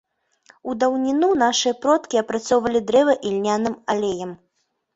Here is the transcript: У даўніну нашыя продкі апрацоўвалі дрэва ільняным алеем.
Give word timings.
У 0.71 0.73
даўніну 0.83 1.29
нашыя 1.43 1.75
продкі 1.85 2.21
апрацоўвалі 2.23 2.83
дрэва 2.89 3.13
ільняным 3.27 3.79
алеем. 3.95 4.37